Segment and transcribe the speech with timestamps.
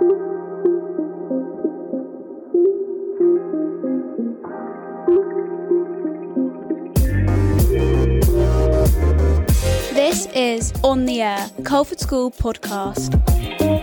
[0.00, 0.08] This
[10.34, 13.12] is On the Air, Culford School podcast.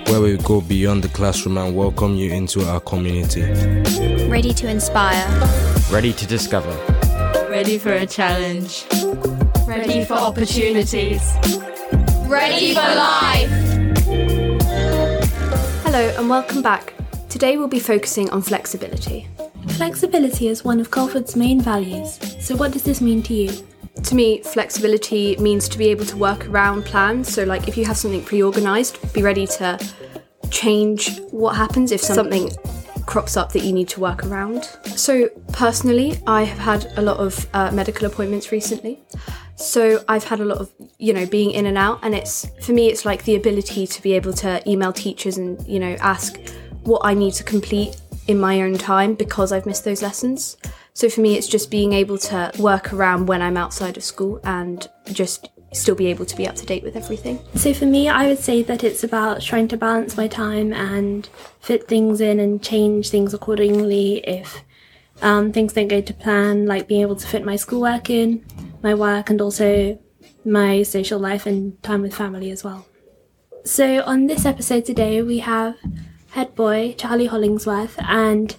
[0.10, 3.44] where we go beyond the classroom and welcome you into our community.
[4.28, 5.24] Ready to inspire.
[5.92, 6.72] Ready to discover.
[7.48, 8.88] Ready for a challenge.
[9.68, 11.22] Ready for opportunities.
[12.28, 13.67] Ready for life.
[15.98, 16.94] Hello and welcome back.
[17.28, 19.28] Today we'll be focusing on flexibility.
[19.70, 22.20] Flexibility is one of Culford's main values.
[22.40, 23.66] So, what does this mean to you?
[24.04, 27.34] To me, flexibility means to be able to work around plans.
[27.34, 29.80] So, like if you have something pre organised, be ready to
[30.52, 32.52] change what happens if something
[33.08, 34.66] crops up that you need to work around.
[34.96, 39.02] So, personally, I have had a lot of uh, medical appointments recently.
[39.56, 42.00] So, I've had a lot of, you know, being in and out.
[42.04, 45.66] And it's, for me, it's like the ability to be able to email teachers and,
[45.68, 46.38] you know, ask
[46.84, 50.58] what I need to complete in my own time because I've missed those lessons.
[50.94, 54.40] So for me, it's just being able to work around when I'm outside of school
[54.44, 57.40] and just still be able to be up to date with everything.
[57.56, 61.28] So, for me, I would say that it's about trying to balance my time and
[61.60, 64.64] fit things in and change things accordingly if
[65.22, 68.46] um, things don't go to plan, like being able to fit my schoolwork in,
[68.84, 70.00] my work, and also
[70.46, 72.86] my social life and time with family as well.
[73.66, 75.76] So, on this episode today, we have
[76.32, 78.56] head boy Charlie Hollingsworth and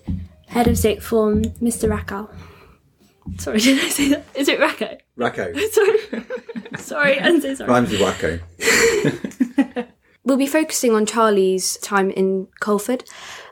[0.48, 1.88] head of sixth form Mr.
[1.88, 2.28] Rakow.
[3.38, 4.24] Sorry, did I say that?
[4.34, 4.98] Is it Rackowe?
[5.18, 5.54] Rackowe.
[5.70, 5.98] Sorry.
[6.78, 7.70] sorry, I'm so sorry.
[7.70, 9.88] Rhymes with wacko.
[10.28, 13.02] We'll be focusing on Charlie's time in Culford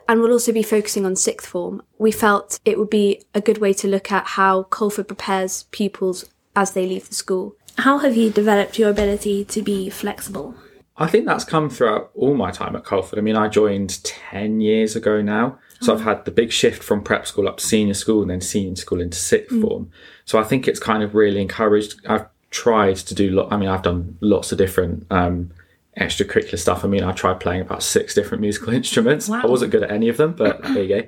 [0.07, 1.81] and we'll also be focusing on sixth form.
[1.97, 6.25] We felt it would be a good way to look at how Culford prepares pupils
[6.55, 7.55] as they leave the school.
[7.79, 10.53] How have you developed your ability to be flexible?
[10.95, 13.17] I think that's come throughout all my time at Culford.
[13.17, 15.57] I mean, I joined 10 years ago now.
[15.79, 18.41] So I've had the big shift from prep school up to senior school and then
[18.41, 19.91] senior school into sixth form.
[20.25, 21.99] So I think it's kind of really encouraged.
[22.07, 23.51] I've tried to do, lot.
[23.51, 25.51] I mean, I've done lots of different um,
[25.99, 26.83] extracurricular stuff.
[26.83, 29.29] I mean, I tried playing about six different musical instruments.
[29.29, 31.07] I wasn't good at any of them, but there you go.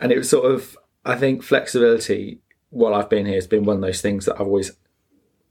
[0.00, 3.76] And it was sort of, I think flexibility while I've been here has been one
[3.76, 4.72] of those things that I've always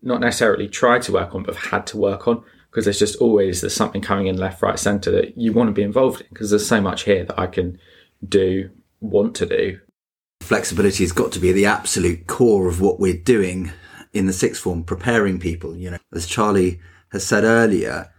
[0.01, 3.15] not necessarily tried to work on, but have had to work on because there's just
[3.17, 6.27] always there's something coming in left, right, centre that you want to be involved in
[6.29, 7.79] because there's so much here that I can
[8.27, 8.69] do,
[8.99, 9.79] want to do.
[10.41, 13.71] Flexibility has got to be the absolute core of what we're doing
[14.11, 15.75] in the sixth form, preparing people.
[15.75, 16.79] You know, as Charlie
[17.11, 18.11] has said earlier,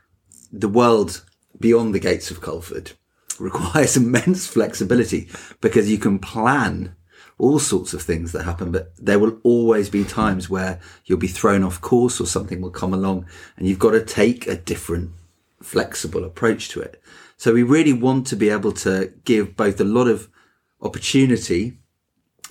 [0.53, 1.25] the world
[1.61, 2.93] beyond the gates of Culford
[3.39, 5.29] requires immense flexibility
[5.61, 6.97] because you can plan
[7.37, 11.27] all sorts of things that happen, but there will always be times where you'll be
[11.27, 13.27] thrown off course or something will come along
[13.57, 15.11] and you've got to take a different
[15.61, 17.03] flexible approach to it.
[17.45, 20.31] So we really want to be able to give both a lot of
[20.81, 21.77] opportunity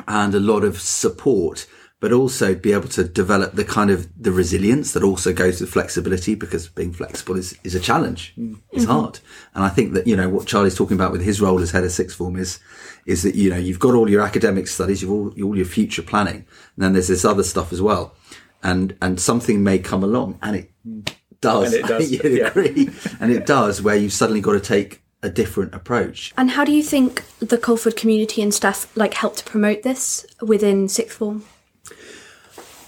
[0.08, 1.66] and a lot of support,
[2.00, 5.72] but also be able to develop the kind of the resilience that also goes with
[5.72, 8.36] flexibility because being flexible is, is a challenge.
[8.72, 8.92] It's mm-hmm.
[8.92, 9.20] hard.
[9.56, 11.84] And I think that, you know, what Charlie's talking about with his role as head
[11.84, 12.60] of sixth form is,
[13.08, 16.04] is that, you know, you've got all your academic studies, you've all, all your future
[16.04, 16.46] planning.
[16.76, 18.14] And then there's this other stuff as well.
[18.62, 21.12] And, and something may come along and it mm.
[21.44, 21.74] Does.
[21.74, 22.48] And it does, I you'd yeah.
[22.48, 22.90] agree.
[23.20, 26.34] and it does where you've suddenly got to take a different approach.
[26.38, 30.26] And how do you think the Culford community and staff like help to promote this
[30.42, 31.46] within sixth form?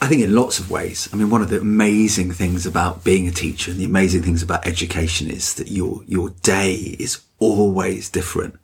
[0.02, 1.10] I think in lots of ways.
[1.12, 4.44] I mean, one of the amazing things about being a teacher and the amazing things
[4.44, 8.56] about education is that your your day is always different.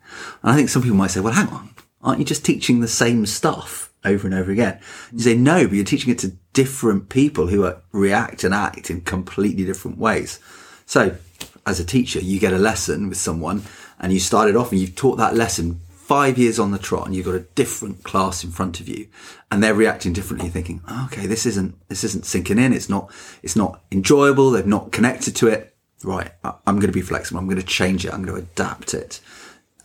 [0.43, 1.69] And I think some people might say, "Well, hang on,
[2.01, 4.79] aren't you just teaching the same stuff over and over again?"
[5.13, 8.89] You say, "No, but you're teaching it to different people who are, react and act
[8.89, 10.39] in completely different ways."
[10.85, 11.15] So,
[11.65, 13.63] as a teacher, you get a lesson with someone,
[13.99, 15.79] and you started off and you've taught that lesson
[16.11, 19.07] five years on the trot and you've got a different class in front of you.
[19.49, 22.73] And they're reacting differently thinking "Oh, okay this isn't this isn't sinking in.
[22.73, 23.09] It's not
[23.41, 24.51] it's not enjoyable.
[24.51, 25.73] They've not connected to it.
[26.03, 27.39] Right i'm going to be flexible.
[27.39, 28.13] I'm going to change it.
[28.13, 29.21] I'm going to adapt it.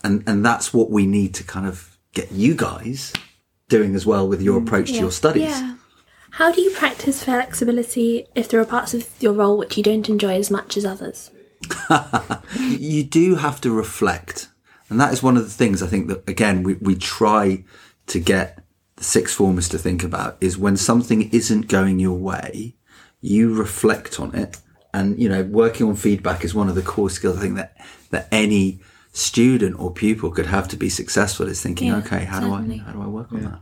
[0.03, 3.13] And and that's what we need to kind of get you guys
[3.69, 5.43] doing as well with your mm, approach to your studies.
[5.43, 5.76] Yeah.
[6.31, 10.09] How do you practice flexibility if there are parts of your role which you don't
[10.09, 11.31] enjoy as much as others?
[12.59, 14.49] you do have to reflect.
[14.89, 17.63] And that is one of the things I think that, again, we, we try
[18.07, 18.63] to get
[18.95, 22.75] the sixth formers to think about is when something isn't going your way,
[23.21, 24.59] you reflect on it.
[24.93, 27.75] And, you know, working on feedback is one of the core skills I think that,
[28.11, 28.79] that any
[29.11, 32.77] student or pupil could have to be successful is thinking, Yeah, okay, how certainly.
[32.77, 33.59] do I, how do I work on that?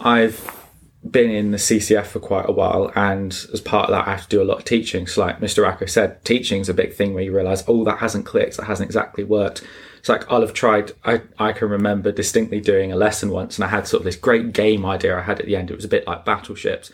[0.00, 0.67] I've
[1.08, 4.28] been in the CCF for quite a while, and as part of that, I have
[4.28, 5.06] to do a lot of teaching.
[5.06, 5.64] So, like Mr.
[5.64, 8.88] Rackowe said, teaching's a big thing where you realise, oh, that hasn't clicked, that hasn't
[8.88, 9.64] exactly worked.
[9.98, 10.92] It's like I'll have tried.
[11.04, 14.16] I I can remember distinctly doing a lesson once, and I had sort of this
[14.16, 15.70] great game idea I had at the end.
[15.70, 16.92] It was a bit like battleships.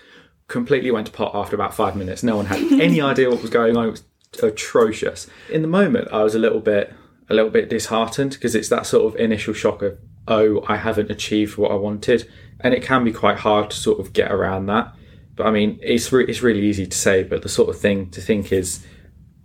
[0.49, 2.23] Completely went to pot after about five minutes.
[2.23, 3.89] No one had any idea what was going on.
[3.89, 4.05] It was
[4.43, 5.27] atrocious.
[5.51, 6.95] In the moment, I was a little bit
[7.29, 11.11] a little bit disheartened because it's that sort of initial shock of oh, I haven't
[11.11, 12.31] achieved what I wanted,
[12.61, 14.95] and it can be quite hard to sort of get around that.
[15.37, 18.11] But I mean, it's re- it's really easy to say, but the sort of thing
[18.11, 18.85] to think is,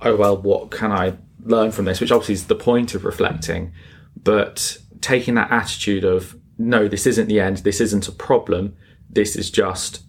[0.02, 2.00] oh well, what can I learn from this?
[2.00, 3.74] Which obviously is the point of reflecting,
[4.24, 8.76] but taking that attitude of no, this isn't the end, this isn't a problem,
[9.10, 10.04] this is just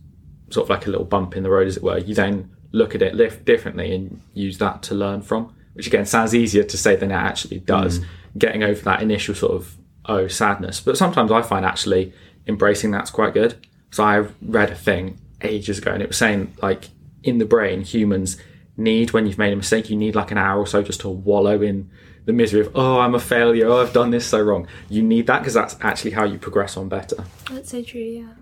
[0.50, 1.98] sort of like a little bump in the road, as it were.
[1.98, 5.54] You then look at it lift differently and use that to learn from.
[5.74, 8.00] Which again sounds easier to say than it actually does.
[8.00, 8.04] Mm.
[8.38, 9.76] Getting over that initial sort of
[10.10, 12.12] oh sadness, but sometimes I find actually
[12.46, 13.66] embracing that's quite good.
[13.90, 16.90] So I read a thing ages ago, and it was saying like
[17.22, 18.36] in the brain, humans
[18.76, 21.08] need when you've made a mistake, you need like an hour or so just to
[21.08, 21.90] wallow in
[22.26, 24.66] the misery of oh I'm a failure, oh I've done this so wrong.
[24.88, 27.24] You need that because that's actually how you progress on better.
[27.50, 28.34] That's so true, yeah.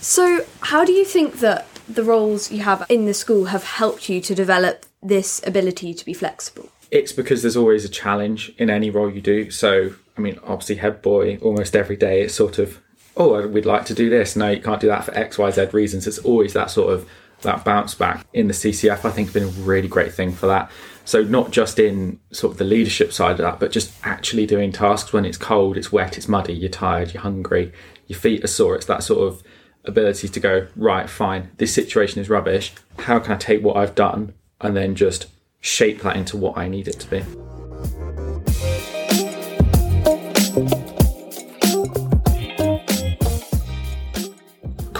[0.00, 4.08] So, how do you think that the roles you have in the school have helped
[4.08, 6.70] you to develop this ability to be flexible?
[6.90, 9.50] it's because there's always a challenge in any role you do.
[9.50, 12.80] So, I mean, obviously, head boy, almost every day, it's sort of,
[13.16, 14.36] oh, we'd like to do this.
[14.36, 16.06] No, you can't do that for X, Y, Z reasons.
[16.06, 17.08] It's always that sort of
[17.42, 19.04] that bounce back in the CCF.
[19.04, 20.70] I think has been a really great thing for that.
[21.04, 24.70] So not just in sort of the leadership side of that, but just actually doing
[24.70, 27.72] tasks when it's cold, it's wet, it's muddy, you're tired, you're hungry,
[28.06, 28.76] your feet are sore.
[28.76, 29.42] It's that sort of
[29.84, 31.50] ability to go right, fine.
[31.56, 32.74] This situation is rubbish.
[32.98, 35.26] How can I take what I've done and then just
[35.60, 37.49] shape that into what I need it to be.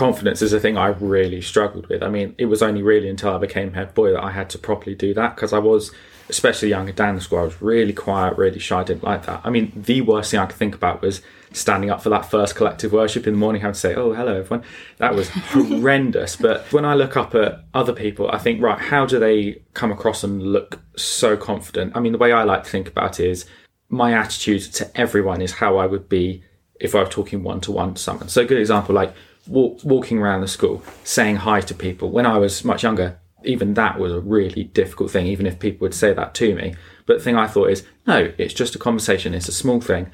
[0.00, 2.02] Confidence is a thing I really struggled with.
[2.02, 4.58] I mean, it was only really until I became head boy that I had to
[4.58, 5.92] properly do that because I was,
[6.30, 9.42] especially younger down the school, I was really quiet, really shy, I didn't like that.
[9.44, 11.20] I mean, the worst thing I could think about was
[11.52, 14.38] standing up for that first collective worship in the morning, having to say, "Oh, hello,
[14.38, 14.64] everyone."
[14.96, 16.34] That was horrendous.
[16.34, 19.92] But when I look up at other people, I think, right, how do they come
[19.92, 21.94] across and look so confident?
[21.94, 23.44] I mean, the way I like to think about it is
[23.90, 26.42] my attitude to everyone is how I would be
[26.80, 28.30] if I were talking one to one to someone.
[28.30, 29.12] So, a good example, like
[29.46, 32.10] walk, walking around the school, saying hi to people.
[32.10, 35.84] When I was much younger, even that was a really difficult thing, even if people
[35.84, 36.74] would say that to me.
[37.06, 39.34] But the thing I thought is, no, it's just a conversation.
[39.34, 40.10] It's a small thing.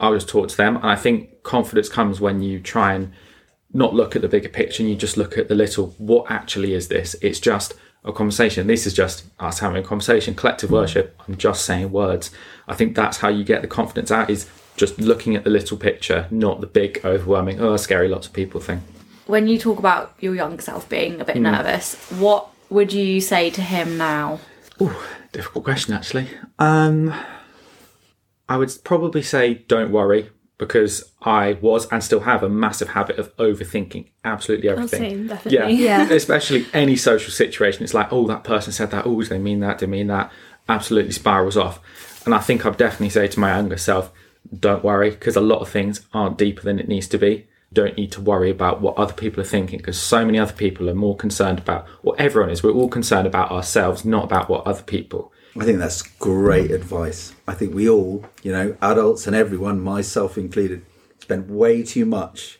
[0.00, 0.76] I'll just talk to them.
[0.76, 3.12] And I think confidence comes when you try and
[3.72, 6.72] not look at the bigger picture and you just look at the little, what actually
[6.72, 7.16] is this?
[7.20, 8.66] It's just a conversation.
[8.66, 11.20] This is just us having a conversation, collective worship.
[11.26, 12.30] I'm just saying words.
[12.66, 14.48] I think that's how you get the confidence out is
[14.78, 18.60] just looking at the little picture, not the big, overwhelming, oh, scary, lots of people
[18.60, 18.82] thing.
[19.26, 23.50] When you talk about your younger self being a bit nervous, what would you say
[23.50, 24.40] to him now?
[24.80, 24.94] Ooh,
[25.32, 26.28] difficult question actually.
[26.58, 27.12] Um,
[28.48, 33.18] I would probably say don't worry because I was and still have a massive habit
[33.18, 35.00] of overthinking absolutely Oh, everything.
[35.10, 35.74] same, definitely.
[35.76, 36.06] Yeah.
[36.06, 36.12] Yeah.
[36.14, 37.84] Especially any social situation.
[37.84, 39.06] It's like, oh, that person said that.
[39.06, 39.78] Oh, do they mean that?
[39.78, 40.32] Do they mean that?
[40.68, 41.80] Absolutely spirals off.
[42.24, 44.10] And I think I'd definitely say to my younger self,
[44.56, 47.46] don't worry, because a lot of things aren't deeper than it needs to be.
[47.72, 50.88] Don't need to worry about what other people are thinking because so many other people
[50.88, 52.62] are more concerned about what everyone is.
[52.62, 55.32] We're all concerned about ourselves, not about what other people.
[55.58, 57.34] I think that's great advice.
[57.46, 60.84] I think we all, you know, adults and everyone, myself included,
[61.18, 62.58] spend way too much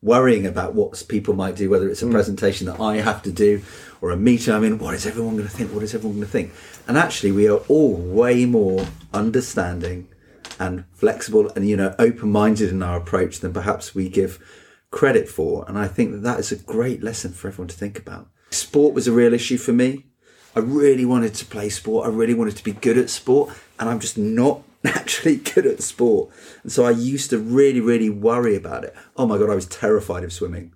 [0.00, 2.12] worrying about what people might do, whether it's a mm.
[2.12, 3.62] presentation that I have to do
[4.00, 4.54] or a meeting.
[4.54, 5.72] I mean, what is everyone going to think?
[5.72, 6.52] What is everyone going to think?
[6.86, 10.08] And actually, we are all way more understanding
[10.58, 14.42] and flexible and, you know, open minded in our approach than perhaps we give
[14.90, 15.64] credit for.
[15.68, 18.28] And I think that that is a great lesson for everyone to think about.
[18.50, 20.06] Sport was a real issue for me.
[20.54, 22.06] I really wanted to play sport.
[22.06, 25.82] I really wanted to be good at sport, and I'm just not naturally good at
[25.82, 26.30] sport.
[26.62, 28.94] And so I used to really, really worry about it.
[29.16, 30.72] Oh my God, I was terrified of swimming.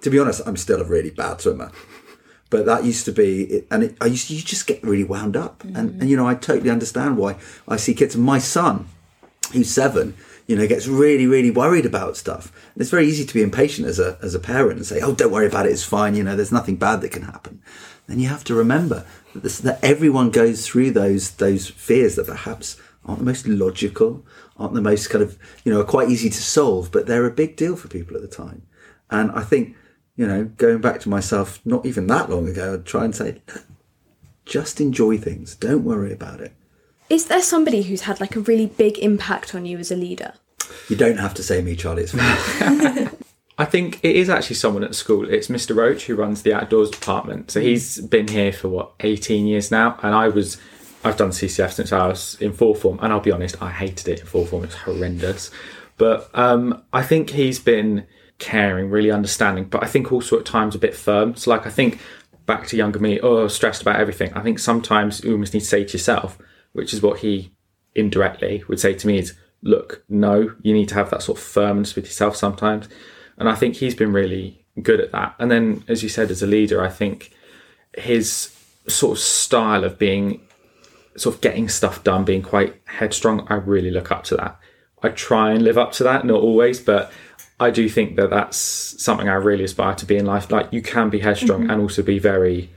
[0.00, 1.70] To be honest, I'm still a really bad swimmer.
[2.50, 5.36] But that used to be, and it, I used to, you just get really wound
[5.36, 5.62] up.
[5.64, 6.00] And, mm-hmm.
[6.00, 7.36] and, you know, I totally understand why
[7.68, 8.16] I see kids.
[8.16, 8.88] My son,
[9.54, 10.14] who's seven,
[10.46, 12.52] you know, gets really, really worried about stuff.
[12.74, 15.14] And it's very easy to be impatient as a as a parent and say, "Oh,
[15.14, 15.72] don't worry about it.
[15.72, 16.14] It's fine.
[16.14, 17.62] You know, there's nothing bad that can happen."
[18.06, 22.26] Then you have to remember that, this, that everyone goes through those those fears that
[22.26, 24.24] perhaps aren't the most logical,
[24.56, 27.30] aren't the most kind of you know, are quite easy to solve, but they're a
[27.30, 28.62] big deal for people at the time.
[29.10, 29.76] And I think,
[30.16, 33.42] you know, going back to myself, not even that long ago, I'd try and say,
[34.44, 35.54] just enjoy things.
[35.54, 36.52] Don't worry about it.
[37.14, 40.32] Is there somebody who's had like a really big impact on you as a leader?
[40.88, 42.02] You don't have to say me, Charlie.
[42.02, 43.08] It's fine.
[43.56, 45.30] I think it is actually someone at school.
[45.30, 45.76] It's Mr.
[45.76, 47.52] Roach who runs the outdoors department.
[47.52, 49.96] So he's been here for what, 18 years now.
[50.02, 50.56] And I was
[51.04, 54.08] I've done CCF since I was in fourth form, and I'll be honest, I hated
[54.08, 54.64] it in fourth form.
[54.64, 55.52] It's horrendous.
[55.98, 58.08] But um, I think he's been
[58.40, 61.36] caring, really understanding, but I think also at times a bit firm.
[61.36, 62.00] So, like, I think
[62.46, 64.32] back to younger me, oh, stressed about everything.
[64.34, 66.38] I think sometimes you almost need to say to yourself,
[66.74, 67.50] which is what he
[67.94, 71.44] indirectly would say to me, is look, no, you need to have that sort of
[71.44, 72.88] firmness with yourself sometimes.
[73.38, 75.34] And I think he's been really good at that.
[75.38, 77.32] And then, as you said, as a leader, I think
[77.96, 78.54] his
[78.86, 80.40] sort of style of being
[81.16, 84.58] sort of getting stuff done, being quite headstrong, I really look up to that.
[85.02, 87.12] I try and live up to that, not always, but
[87.60, 90.50] I do think that that's something I really aspire to be in life.
[90.50, 91.70] Like you can be headstrong mm-hmm.
[91.70, 92.70] and also be very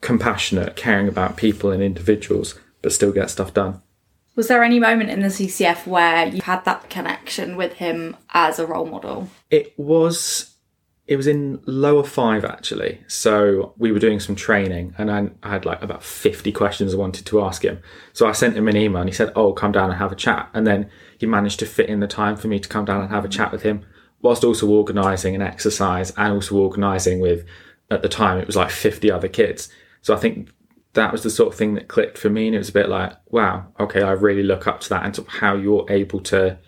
[0.00, 3.82] compassionate, caring about people and individuals, but still get stuff done.
[4.36, 8.58] Was there any moment in the CCF where you had that connection with him as
[8.58, 9.28] a role model?
[9.50, 10.54] It was
[11.10, 13.00] it was in lower five actually.
[13.08, 16.98] So we were doing some training and I, I had like about 50 questions I
[16.98, 17.82] wanted to ask him.
[18.12, 20.16] So I sent him an email and he said, Oh, come down and have a
[20.16, 20.48] chat.
[20.54, 23.10] And then he managed to fit in the time for me to come down and
[23.10, 23.84] have a chat with him,
[24.22, 27.44] whilst also organising an exercise and also organising with,
[27.90, 29.68] at the time, it was like 50 other kids.
[30.02, 30.48] So I think
[30.94, 32.46] that was the sort of thing that clicked for me.
[32.46, 35.26] And it was a bit like, wow, okay, I really look up to that and
[35.28, 36.58] how you're able to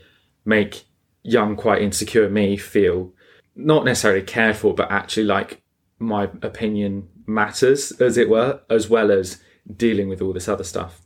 [0.45, 0.85] make
[1.23, 3.13] young, quite insecure me feel
[3.55, 5.63] not necessarily cared for, but actually like
[5.99, 9.43] my opinion matters, as it were, as well as
[9.77, 11.01] dealing with all this other stuff.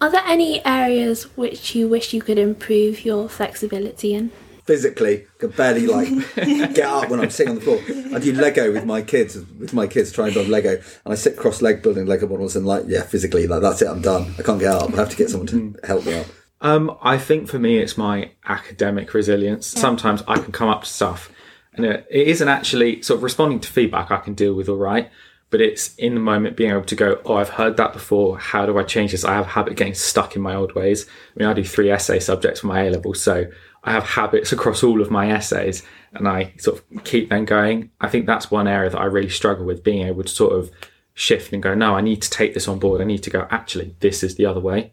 [0.00, 4.32] Are there any areas which you wish you could improve your flexibility in?
[4.70, 7.80] Physically can barely like get up when I'm sitting on the floor.
[8.14, 11.16] I do Lego with my kids, with my kids trying to build Lego, and I
[11.16, 14.32] sit cross leg building Lego models, and like yeah, physically like that's it, I'm done.
[14.38, 14.94] I can't get up.
[14.94, 16.26] I have to get someone to help me up.
[16.60, 19.66] Um, I think for me, it's my academic resilience.
[19.66, 21.32] Sometimes I can come up to stuff,
[21.74, 24.76] and it, it isn't actually sort of responding to feedback I can deal with all
[24.76, 25.10] right,
[25.50, 28.38] but it's in the moment being able to go, oh, I've heard that before.
[28.38, 29.24] How do I change this?
[29.24, 31.06] I have a habit of getting stuck in my old ways.
[31.08, 33.46] I mean, I do three essay subjects for my A level, so
[33.82, 35.82] I have habits across all of my essays,
[36.12, 37.90] and I sort of keep them going.
[38.00, 40.70] I think that's one area that I really struggle with, being able to sort of
[41.14, 43.00] shift and go, no, I need to take this on board.
[43.00, 44.92] I need to go, actually, this is the other way.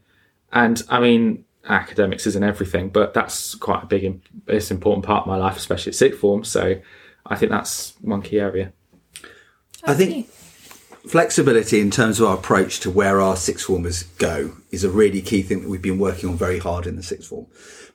[0.52, 5.24] And I mean, academics isn't everything, but that's quite a big, it's an important part
[5.24, 6.44] of my life, especially at sixth form.
[6.44, 6.80] So
[7.26, 8.72] I think that's one key area.
[9.84, 10.30] I think
[11.08, 15.22] flexibility in terms of our approach to where our sixth formers go is a really
[15.22, 17.48] key thing that we've been working on very hard in the sixth form.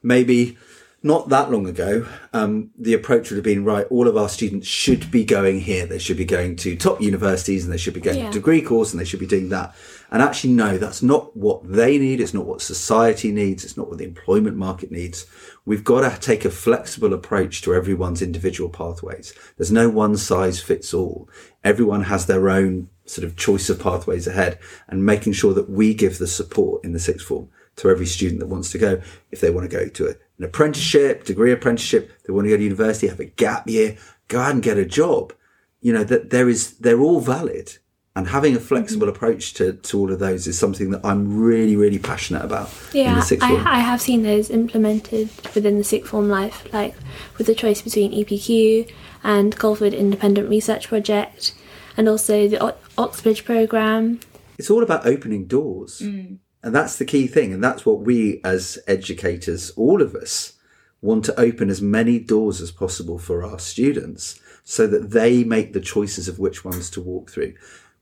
[0.02, 0.56] Maybe
[1.02, 3.86] not that long ago, um, the approach would have been right.
[3.90, 5.86] All of our students should be going here.
[5.86, 8.26] They should be going to top universities, and they should be going Yeah.
[8.28, 9.74] to degree course, and they should be doing that.
[10.10, 12.20] And actually, no, that's not what they need.
[12.20, 13.64] It's not what society needs.
[13.64, 15.26] It's not what the employment market needs.
[15.64, 19.32] We've got to take a flexible approach to everyone's individual pathways.
[19.56, 21.28] There's no one size fits all.
[21.64, 25.94] Everyone has their own sort of choice of pathways ahead, and making sure that we
[25.94, 29.00] give the support in the sixth form to every student that wants to go.
[29.30, 32.56] If they want to go to a, an apprenticeship, degree apprenticeship, they want to go
[32.56, 33.96] to university, have a gap year,
[34.28, 35.32] go out and get a job.
[35.80, 37.78] You know, that there is, they're all valid.
[38.14, 38.66] And having a mm-hmm.
[38.66, 42.70] flexible approach to, to all of those is something that I'm really, really passionate about
[42.92, 43.66] Yeah, the sixth form.
[43.66, 46.94] I, I have seen those implemented within the sixth form life, like
[47.38, 48.92] with the choice between EPQ
[49.24, 51.54] and Culford Independent Research Project,
[51.96, 54.20] and also the o- Oxbridge program.
[54.58, 56.00] it's all about opening doors.
[56.00, 56.38] Mm.
[56.62, 57.52] And that's the key thing.
[57.52, 60.54] And that's what we as educators, all of us,
[61.00, 65.72] want to open as many doors as possible for our students so that they make
[65.72, 67.54] the choices of which ones to walk through.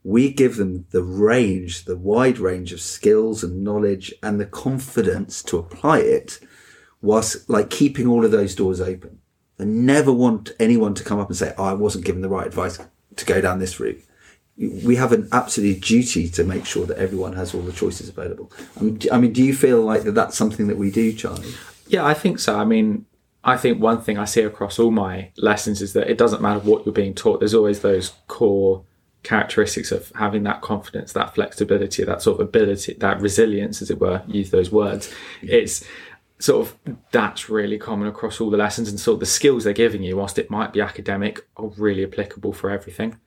[0.03, 5.41] We give them the range, the wide range of skills and knowledge and the confidence
[5.43, 6.39] to apply it
[7.01, 9.19] whilst like keeping all of those doors open.
[9.59, 12.47] I never want anyone to come up and say, oh, I wasn't given the right
[12.47, 12.79] advice
[13.15, 14.03] to go down this route
[14.61, 18.51] we have an absolute duty to make sure that everyone has all the choices available.
[18.59, 20.91] Um, I mean, do- I mean, do you feel like that that's something that we
[20.91, 21.53] do, Charlie?
[21.87, 22.57] Yeah, I think so.
[22.57, 23.05] I mean,
[23.43, 26.59] I think one thing I see across all my lessons is that it doesn't matter
[26.59, 28.83] what you're being taught, there's always those core
[29.23, 33.99] characteristics of having that confidence, that flexibility, that sort of ability, that resilience, as it
[33.99, 35.13] were, use those words.
[35.41, 35.83] It's
[36.39, 36.75] sort of
[37.11, 40.17] that's really common across all the lessons and sort of the skills they're giving you,
[40.17, 43.19] whilst it might be academic, are really applicable for everything.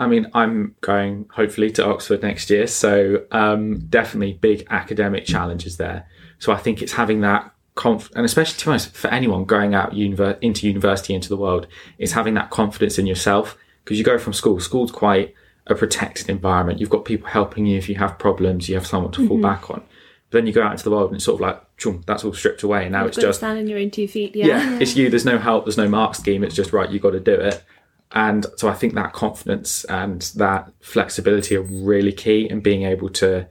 [0.00, 5.76] I mean, I'm going hopefully to Oxford next year, so um, definitely big academic challenges
[5.76, 6.06] there.
[6.38, 9.74] So I think it's having that conf, and especially to be honest, for anyone going
[9.74, 11.66] out univer- into university into the world,
[11.98, 14.60] it's having that confidence in yourself because you go from school.
[14.60, 15.34] School's quite
[15.66, 16.80] a protected environment.
[16.80, 18.68] You've got people helping you if you have problems.
[18.68, 19.82] You have someone to fall back on.
[20.30, 22.22] But then you go out into the world and it's sort of like, chum, that's
[22.24, 22.82] all stripped away.
[22.82, 24.36] And now You've it's just standing your own two feet.
[24.36, 24.46] Yeah.
[24.46, 25.08] yeah, it's you.
[25.08, 25.64] There's no help.
[25.64, 26.44] There's no mark scheme.
[26.44, 26.90] It's just right.
[26.90, 27.64] You got to do it.
[28.12, 33.10] And so I think that confidence and that flexibility are really key in being able
[33.10, 33.46] to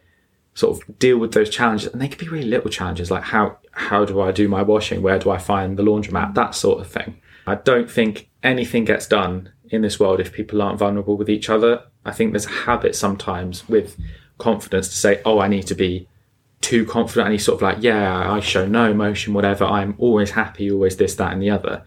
[0.55, 1.91] sort of deal with those challenges.
[1.93, 5.03] And they could be really little challenges like how how do I do my washing?
[5.03, 6.33] Where do I find the laundromat?
[6.33, 7.21] That sort of thing.
[7.45, 11.49] I don't think anything gets done in this world if people aren't vulnerable with each
[11.49, 11.83] other.
[12.03, 13.95] I think there's a habit sometimes with
[14.39, 16.07] confidence to say oh I need to be
[16.61, 17.27] too confident.
[17.27, 19.65] And he's sort of like yeah I show no emotion whatever.
[19.65, 21.83] I'm always happy always this that and the other.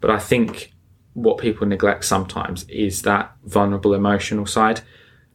[0.00, 0.73] But I think
[1.14, 4.82] what people neglect sometimes is that vulnerable emotional side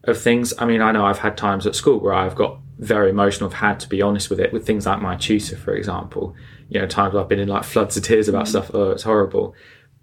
[0.03, 0.53] of things.
[0.57, 3.57] I mean, I know I've had times at school where I've got very emotional, I've
[3.57, 6.35] had to be honest with it, with things like my tutor, for example.
[6.69, 8.49] You know, times I've been in like floods of tears about mm.
[8.49, 9.55] stuff, oh, it's horrible.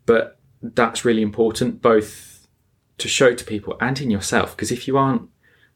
[0.05, 2.47] But that's really important, both
[2.99, 5.29] to show to people and in yourself, because if you aren't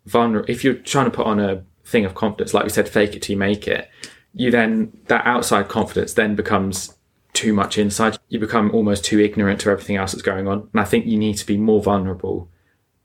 [0.07, 3.15] vulnerable, if you're trying to put on a thing of confidence, like we said, fake
[3.15, 3.91] it till you make it,
[4.33, 6.97] you then, that outside confidence then becomes
[7.41, 8.19] too much inside.
[8.29, 10.69] You become almost too ignorant to everything else that's going on.
[10.73, 12.51] And I think you need to be more vulnerable,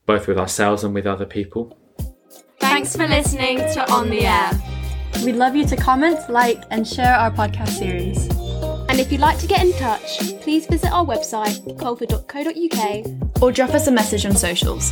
[0.05, 1.77] both with ourselves and with other people.
[2.59, 4.51] Thanks for listening to On the Air.
[5.23, 8.27] We'd love you to comment, like, and share our podcast series.
[8.89, 13.41] And if you'd like to get in touch, please visit our website, culford.co.uk.
[13.41, 14.91] Or drop us a message on socials.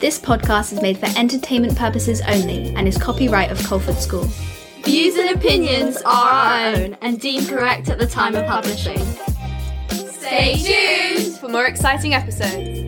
[0.00, 4.28] This podcast is made for entertainment purposes only and is copyright of Culford School.
[4.84, 8.98] Views and opinions are our own and deemed correct at the time of publishing.
[9.88, 12.79] Stay tuned For more exciting episodes.